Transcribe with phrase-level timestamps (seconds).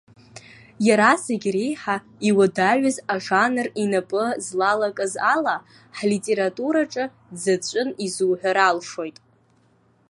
[0.87, 1.95] Иара зегь реиҳа
[2.27, 5.55] иуадаҩыз ажанр инапы злалакыз ала,
[5.97, 9.17] ҳлитератураҿыы дзаҵәын изуҳәар алшоит.